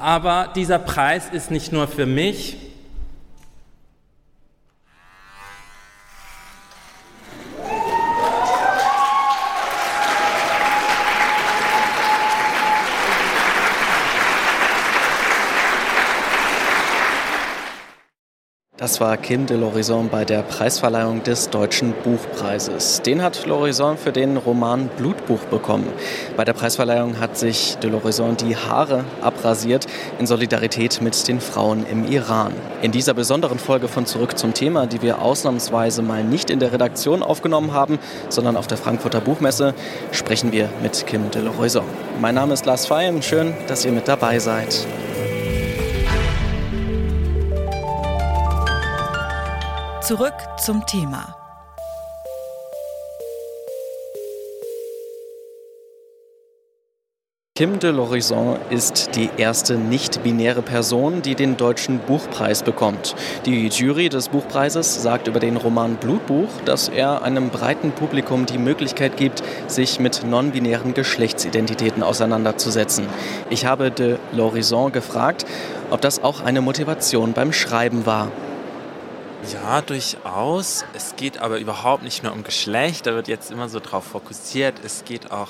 [0.00, 2.56] Aber dieser Preis ist nicht nur für mich,
[18.80, 23.02] Das war Kim de Lorison bei der Preisverleihung des Deutschen Buchpreises.
[23.02, 25.86] Den hat Lorison für den Roman Blutbuch bekommen.
[26.34, 29.86] Bei der Preisverleihung hat sich de Lorison die Haare abrasiert
[30.18, 32.54] in Solidarität mit den Frauen im Iran.
[32.80, 36.72] In dieser besonderen Folge von Zurück zum Thema, die wir ausnahmsweise mal nicht in der
[36.72, 37.98] Redaktion aufgenommen haben,
[38.30, 39.74] sondern auf der Frankfurter Buchmesse,
[40.10, 41.84] sprechen wir mit Kim de Lorison.
[42.18, 43.20] Mein Name ist Lars Feim.
[43.20, 44.86] Schön, dass ihr mit dabei seid.
[50.02, 51.36] Zurück zum Thema.
[57.54, 63.14] Kim de l'Horizon ist die erste nicht-binäre Person, die den Deutschen Buchpreis bekommt.
[63.44, 68.56] Die Jury des Buchpreises sagt über den Roman Blutbuch, dass er einem breiten Publikum die
[68.56, 73.06] Möglichkeit gibt, sich mit non-binären Geschlechtsidentitäten auseinanderzusetzen.
[73.50, 75.44] Ich habe de l'Horizon gefragt,
[75.90, 78.32] ob das auch eine Motivation beim Schreiben war.
[79.48, 80.84] Ja, durchaus.
[80.92, 84.74] Es geht aber überhaupt nicht nur um Geschlecht, da wird jetzt immer so drauf fokussiert.
[84.84, 85.48] Es geht auch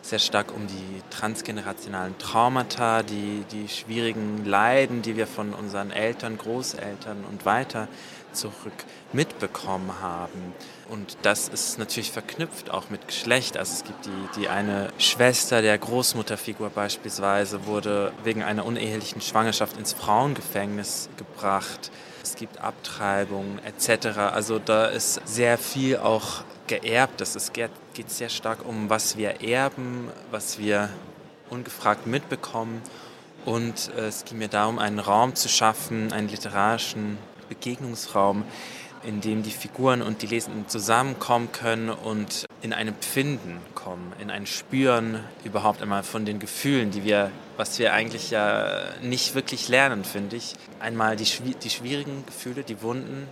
[0.00, 6.38] sehr stark um die transgenerationalen Traumata, die, die schwierigen Leiden, die wir von unseren Eltern,
[6.38, 7.88] Großeltern und weiter
[8.32, 8.72] zurück
[9.12, 10.54] mitbekommen haben.
[10.88, 13.56] Und das ist natürlich verknüpft auch mit Geschlecht.
[13.56, 19.76] Also es gibt die, die eine Schwester der Großmutterfigur beispielsweise, wurde wegen einer unehelichen Schwangerschaft
[19.76, 21.90] ins Frauengefängnis gebracht
[22.22, 24.18] es gibt Abtreibungen etc.
[24.18, 27.20] Also da ist sehr viel auch geerbt.
[27.20, 27.70] Es geht,
[28.06, 30.88] sehr stark um, was wir erben, was wir
[31.50, 32.80] ungefragt mitbekommen.
[33.44, 37.18] Und äh, es ging mir darum, einen Raum zu schaffen, einen literarischen
[37.52, 38.44] Begegnungsraum,
[39.04, 44.30] in dem die Figuren und die Lesenden zusammenkommen können und in ein Empfinden kommen, in
[44.30, 49.68] ein Spüren überhaupt einmal von den Gefühlen, die wir, was wir eigentlich ja nicht wirklich
[49.68, 50.54] lernen, finde ich.
[50.80, 51.26] Einmal die,
[51.62, 53.26] die schwierigen Gefühle, die Wunden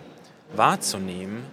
[0.55, 1.45] wahrzunehmen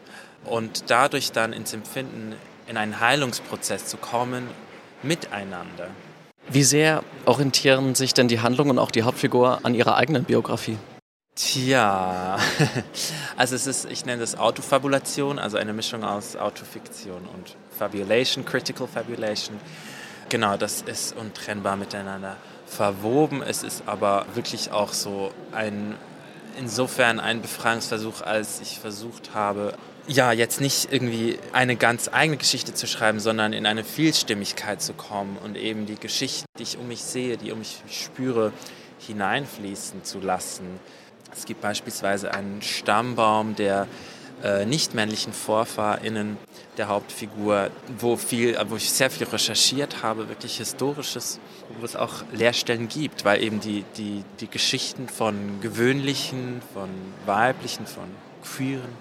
[0.43, 2.35] und dadurch dann ins Empfinden,
[2.67, 4.47] in einen Heilungsprozess zu kommen,
[5.03, 5.89] miteinander.
[6.49, 10.77] Wie sehr orientieren sich denn die Handlung und auch die Hauptfigur an ihrer eigenen Biografie?
[11.37, 12.39] Tja,
[13.37, 18.87] also es ist, ich nenne das Autofabulation, also eine Mischung aus Autofiktion und Fabulation, Critical
[18.87, 19.59] Fabulation.
[20.29, 23.43] Genau, das ist untrennbar miteinander verwoben.
[23.43, 25.93] Es ist aber wirklich auch so ein,
[26.57, 29.75] insofern ein Befreiungsversuch, als ich versucht habe,
[30.07, 34.93] ja, jetzt nicht irgendwie eine ganz eigene Geschichte zu schreiben, sondern in eine Vielstimmigkeit zu
[34.93, 38.53] kommen und eben die Geschichten, die ich um mich sehe, die um mich spüre,
[39.05, 40.79] hineinfließen zu lassen.
[41.33, 43.87] Es gibt beispielsweise einen Stammbaum der
[44.43, 46.37] äh, nicht-männlichen VorfahrInnen
[46.77, 51.39] der Hauptfigur, wo, viel, wo ich sehr viel recherchiert habe, wirklich Historisches,
[51.79, 56.89] wo es auch Leerstellen gibt, weil eben die, die, die Geschichten von gewöhnlichen, von
[57.25, 58.05] weiblichen, von
[58.43, 58.95] queeren,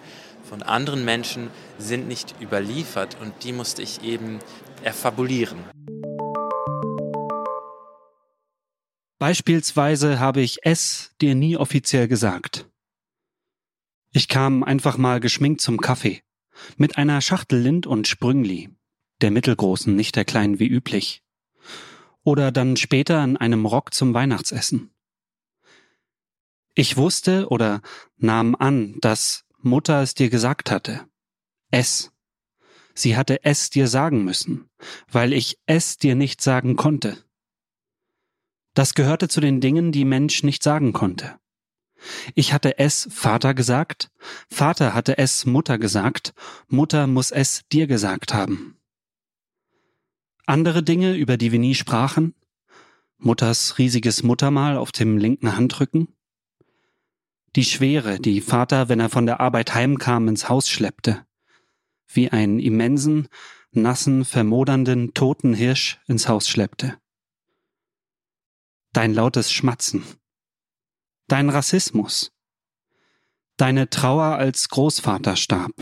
[0.49, 4.39] von anderen Menschen sind nicht überliefert und die musste ich eben
[4.83, 5.59] erfabulieren.
[9.19, 12.69] Beispielsweise habe ich es dir nie offiziell gesagt.
[14.13, 16.23] Ich kam einfach mal geschminkt zum Kaffee.
[16.77, 18.71] Mit einer Schachtel Lind und Sprüngli.
[19.21, 21.23] Der mittelgroßen, nicht der kleinen wie üblich.
[22.23, 24.91] Oder dann später in einem Rock zum Weihnachtsessen.
[26.75, 27.81] Ich wusste oder
[28.17, 31.09] nahm an, dass Mutter es dir gesagt hatte.
[31.71, 32.13] Es.
[32.95, 34.69] Sie hatte es dir sagen müssen,
[35.11, 37.26] weil ich es dir nicht sagen konnte.
[38.77, 41.39] Das gehörte zu den Dingen, die Mensch nicht sagen konnte.
[42.35, 44.11] Ich hatte es Vater gesagt,
[44.51, 46.35] Vater hatte es Mutter gesagt,
[46.69, 48.77] Mutter muss es dir gesagt haben.
[50.45, 52.35] Andere Dinge, über die wir nie sprachen,
[53.17, 56.09] Mutters riesiges Muttermal auf dem linken Handrücken,
[57.57, 61.25] die Schwere, die Vater, wenn er von der Arbeit heimkam, ins Haus schleppte,
[62.13, 63.29] wie einen immensen,
[63.73, 66.99] nassen, vermodernden, toten Hirsch ins Haus schleppte
[68.97, 70.05] dein lautes Schmatzen,
[71.29, 72.33] dein Rassismus,
[73.59, 75.73] deine Trauer als Großvater starb,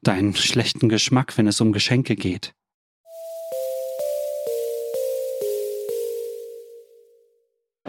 [0.00, 2.54] deinen schlechten Geschmack, wenn es um Geschenke geht.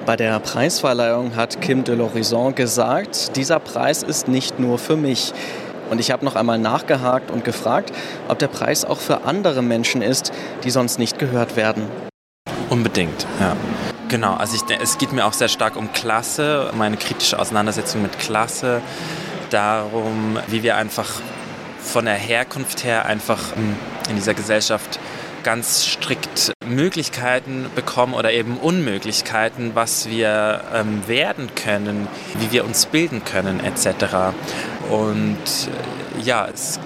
[0.07, 5.33] Bei der Preisverleihung hat Kim de l'Horizon gesagt, dieser Preis ist nicht nur für mich.
[5.91, 7.93] Und ich habe noch einmal nachgehakt und gefragt,
[8.27, 10.33] ob der Preis auch für andere Menschen ist,
[10.63, 11.87] die sonst nicht gehört werden.
[12.71, 13.55] Unbedingt, ja.
[14.07, 18.19] Genau, also ich, es geht mir auch sehr stark um Klasse, meine kritische Auseinandersetzung mit
[18.19, 18.81] Klasse,
[19.49, 21.09] darum, wie wir einfach
[21.81, 23.75] von der Herkunft her einfach hm,
[24.09, 24.99] in dieser Gesellschaft
[25.43, 32.07] ganz strikt Möglichkeiten bekommen oder eben Unmöglichkeiten, was wir ähm, werden können,
[32.39, 34.33] wie wir uns bilden können etc.
[34.89, 36.79] Und äh, ja, es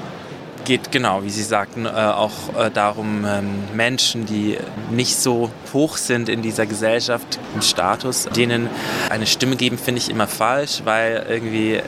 [0.70, 4.56] geht genau, wie Sie sagten, äh, auch äh, darum, ähm, Menschen, die
[4.92, 8.70] nicht so hoch sind in dieser Gesellschaft, im Status, denen
[9.10, 11.84] eine Stimme geben, finde ich immer falsch, weil irgendwie äh,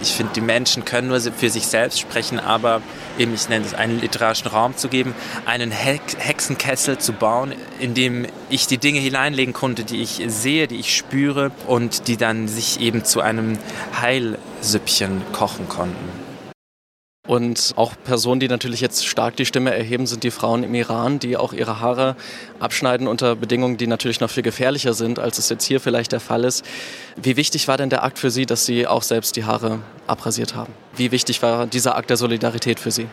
[0.00, 2.80] ich finde, die Menschen können nur für sich selbst sprechen, aber
[3.18, 5.12] eben, ich nenne es einen literarischen Raum zu geben,
[5.44, 10.76] einen Hexenkessel zu bauen, in dem ich die Dinge hineinlegen konnte, die ich sehe, die
[10.76, 13.58] ich spüre und die dann sich eben zu einem
[14.00, 16.25] Heilsüppchen kochen konnten.
[17.26, 21.18] Und auch Personen, die natürlich jetzt stark die Stimme erheben, sind die Frauen im Iran,
[21.18, 22.14] die auch ihre Haare
[22.60, 26.20] abschneiden unter Bedingungen, die natürlich noch viel gefährlicher sind, als es jetzt hier vielleicht der
[26.20, 26.64] Fall ist.
[27.16, 30.54] Wie wichtig war denn der Akt für Sie, dass Sie auch selbst die Haare abrasiert
[30.54, 30.72] haben?
[30.94, 33.08] Wie wichtig war dieser Akt der Solidarität für Sie?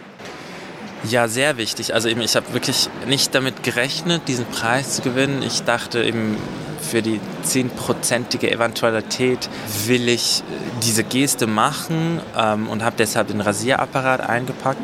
[1.10, 1.94] Ja, sehr wichtig.
[1.94, 5.42] Also eben, ich habe wirklich nicht damit gerechnet, diesen Preis zu gewinnen.
[5.42, 6.38] Ich dachte eben,
[6.84, 9.50] für die zehnprozentige Eventualität
[9.86, 10.44] will ich äh,
[10.84, 14.80] diese Geste machen ähm, und habe deshalb den Rasierapparat eingepackt.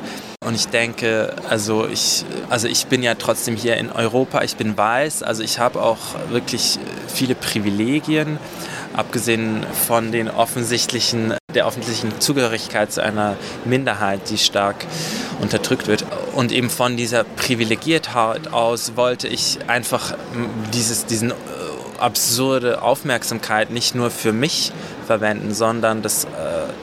[0.45, 4.77] Und ich denke, also ich, also ich bin ja trotzdem hier in Europa, ich bin
[4.77, 5.99] weiß, also ich habe auch
[6.29, 8.39] wirklich viele Privilegien,
[8.93, 13.35] abgesehen von den offensichtlichen, der offensichtlichen Zugehörigkeit zu einer
[13.65, 14.85] Minderheit, die stark
[15.41, 16.05] unterdrückt wird.
[16.33, 20.15] Und eben von dieser Privilegiertheit aus wollte ich einfach
[20.73, 21.33] dieses, diesen
[22.01, 24.71] absurde Aufmerksamkeit nicht nur für mich
[25.05, 26.27] verwenden, sondern das äh,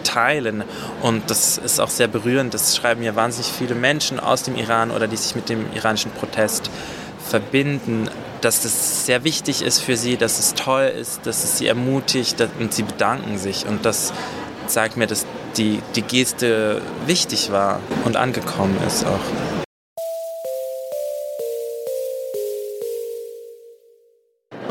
[0.04, 0.64] teilen.
[1.02, 2.54] Und das ist auch sehr berührend.
[2.54, 6.10] Das schreiben ja wahnsinnig viele Menschen aus dem Iran oder die sich mit dem iranischen
[6.10, 6.70] Protest
[7.28, 8.08] verbinden,
[8.40, 12.36] dass das sehr wichtig ist für sie, dass es toll ist, dass es sie ermutigt
[12.60, 13.66] und sie bedanken sich.
[13.66, 14.12] Und das
[14.66, 15.26] zeigt mir, dass
[15.56, 19.55] die, die Geste wichtig war und angekommen ist auch.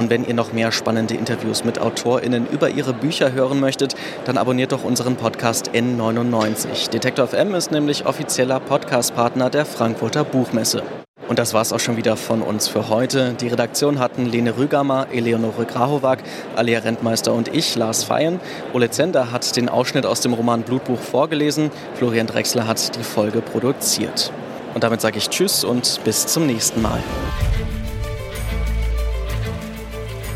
[0.05, 4.37] Und wenn ihr noch mehr spannende Interviews mit AutorInnen über ihre Bücher hören möchtet, dann
[4.37, 6.91] abonniert doch unseren Podcast N99.
[6.91, 10.83] Detektor FM ist nämlich offizieller Podcastpartner der Frankfurter Buchmesse.
[11.27, 13.33] Und das war's auch schon wieder von uns für heute.
[13.33, 16.19] Die Redaktion hatten Lene Rügamer, Eleonore Grahovac,
[16.55, 18.39] Alia Rentmeister und ich, Lars Feyen.
[18.73, 21.71] Ole Zender hat den Ausschnitt aus dem Roman Blutbuch vorgelesen.
[21.95, 24.31] Florian Drexler hat die Folge produziert.
[24.75, 27.01] Und damit sage ich Tschüss und bis zum nächsten Mal.